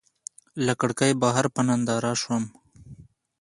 [0.65, 2.43] له کړکۍ بهر په ننداره شوم.